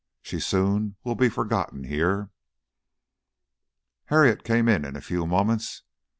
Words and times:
She 0.23 0.39
soon 0.39 0.95
will 1.03 1.13
be 1.13 1.29
forgotten 1.29 1.83
here." 1.83 2.31
Harriet 4.05 4.43
came 4.43 4.67
in 4.67 4.83
a 4.95 4.99
few 4.99 5.27
moments. 5.27 5.83